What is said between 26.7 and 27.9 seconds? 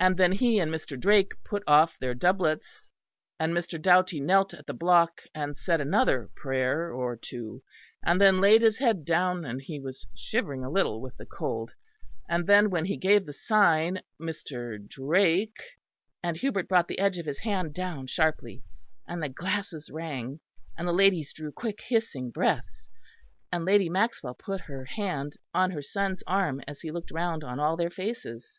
he looked round on all their